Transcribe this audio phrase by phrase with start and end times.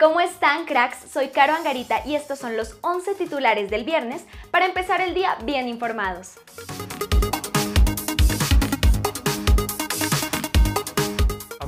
[0.00, 1.10] ¿Cómo están cracks?
[1.12, 5.36] Soy Caro Angarita y estos son los 11 titulares del viernes para empezar el día
[5.44, 6.38] bien informados.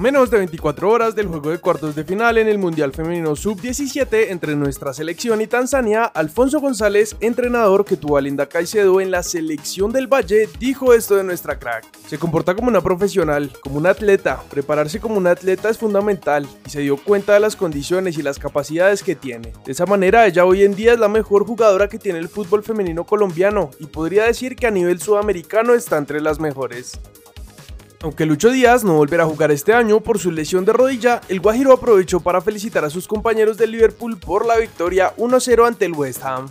[0.02, 4.30] Menos de 24 horas del juego de cuartos de final en el Mundial Femenino Sub-17
[4.30, 9.22] entre nuestra selección y Tanzania, Alfonso González, entrenador que tuvo a Linda Caicedo en la
[9.22, 11.86] selección del Valle, dijo esto de nuestra crack.
[12.08, 14.42] Se comporta como una profesional, como un atleta.
[14.50, 18.40] Prepararse como un atleta es fundamental y se dio cuenta de las condiciones y las
[18.40, 19.52] capacidades que tiene.
[19.64, 22.64] De esa manera, ella hoy en día es la mejor jugadora que tiene el fútbol
[22.64, 26.98] femenino colombiano y podría decir que a nivel sudamericano está entre las mejores.
[28.02, 31.38] Aunque Lucho Díaz no volverá a jugar este año por su lesión de rodilla, el
[31.38, 35.92] Guajiro aprovechó para felicitar a sus compañeros del Liverpool por la victoria 1-0 ante el
[35.92, 36.48] West Ham.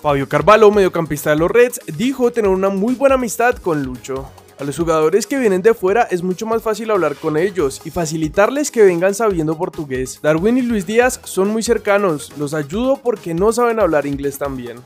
[0.00, 4.30] Fabio Carvalho, mediocampista de los Reds, dijo tener una muy buena amistad con Lucho.
[4.60, 7.90] A los jugadores que vienen de fuera es mucho más fácil hablar con ellos y
[7.90, 10.20] facilitarles que vengan sabiendo portugués.
[10.22, 14.78] Darwin y Luis Díaz son muy cercanos, los ayudo porque no saben hablar inglés también.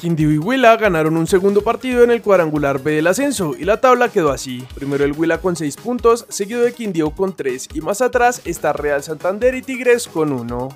[0.00, 3.82] Quindío y Huila ganaron un segundo partido en el cuadrangular B del ascenso y la
[3.82, 4.64] tabla quedó así.
[4.74, 8.72] Primero el Huila con 6 puntos, seguido de Quindío con 3 y más atrás está
[8.72, 10.68] Real Santander y Tigres con 1.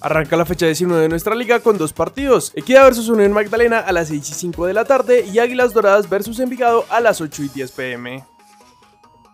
[0.00, 3.92] Arranca la fecha 19 de nuestra liga con dos partidos, Equidad vs Unión Magdalena a
[3.92, 7.44] las 6 y 5 de la tarde y Águilas Doradas vs Envigado a las 8
[7.44, 8.35] y 10 pm.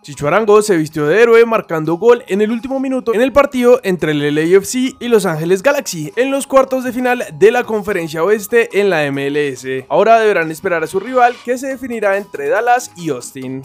[0.03, 3.79] Chicho Arango se vistió de héroe marcando gol en el último minuto en el partido
[3.83, 8.21] entre el LAFC y Los Ángeles Galaxy en los cuartos de final de la Conferencia
[8.21, 9.65] Oeste en la MLS.
[9.87, 13.63] Ahora deberán esperar a su rival que se definirá entre Dallas y Austin.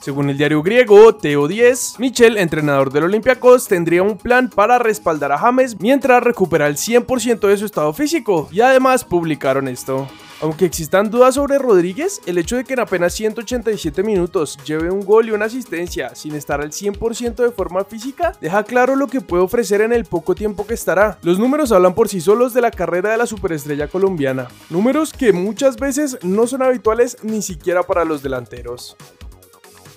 [0.00, 5.32] Según el diario griego Teo 10, Michel, entrenador del Olympiacos, tendría un plan para respaldar
[5.32, 10.06] a James mientras recupera el 100% de su estado físico, y además publicaron esto.
[10.44, 15.00] Aunque existan dudas sobre Rodríguez, el hecho de que en apenas 187 minutos lleve un
[15.00, 19.22] gol y una asistencia sin estar al 100% de forma física, deja claro lo que
[19.22, 21.16] puede ofrecer en el poco tiempo que estará.
[21.22, 25.32] Los números hablan por sí solos de la carrera de la superestrella colombiana, números que
[25.32, 28.98] muchas veces no son habituales ni siquiera para los delanteros.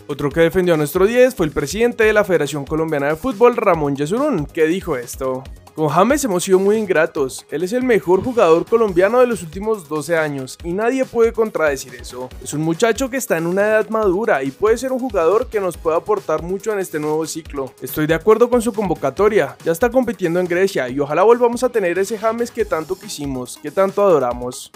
[0.07, 3.57] Otro que defendió a nuestro 10 fue el presidente de la Federación Colombiana de Fútbol,
[3.57, 5.43] Ramón Yesurún, que dijo esto.
[5.77, 9.87] Con James hemos sido muy ingratos, él es el mejor jugador colombiano de los últimos
[9.87, 12.29] 12 años y nadie puede contradecir eso.
[12.43, 15.59] Es un muchacho que está en una edad madura y puede ser un jugador que
[15.59, 17.71] nos puede aportar mucho en este nuevo ciclo.
[17.79, 21.69] Estoy de acuerdo con su convocatoria, ya está compitiendo en Grecia y ojalá volvamos a
[21.69, 24.71] tener ese James que tanto quisimos, que tanto adoramos.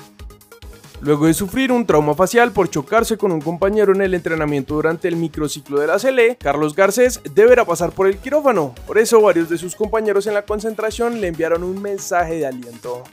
[1.01, 5.07] Luego de sufrir un trauma facial por chocarse con un compañero en el entrenamiento durante
[5.07, 8.75] el microciclo de la CLE, Carlos Garcés deberá pasar por el quirófano.
[8.85, 13.03] Por eso varios de sus compañeros en la concentración le enviaron un mensaje de aliento.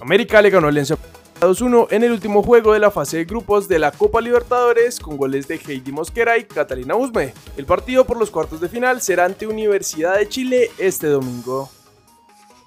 [0.00, 0.96] América le ganó el Lense
[1.38, 5.18] 2-1 en el último juego de la fase de grupos de la Copa Libertadores con
[5.18, 7.34] goles de Heidi Mosquera y Catalina Usme.
[7.58, 11.68] El partido por los cuartos de final será ante Universidad de Chile este domingo.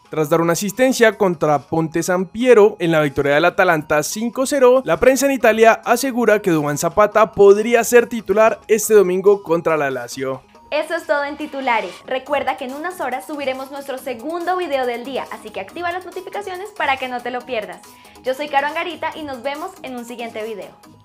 [0.09, 4.99] Tras dar una asistencia contra Ponte San Piero en la victoria del Atalanta 5-0, la
[4.99, 10.41] prensa en Italia asegura que Duan Zapata podría ser titular este domingo contra la Lazio.
[10.71, 11.93] Eso es todo en titulares.
[12.07, 16.05] Recuerda que en unas horas subiremos nuestro segundo video del día, así que activa las
[16.05, 17.79] notificaciones para que no te lo pierdas.
[18.23, 20.98] Yo soy Caro Angarita y nos vemos en un siguiente video.